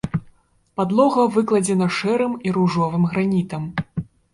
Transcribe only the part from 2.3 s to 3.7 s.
і ружовым гранітам.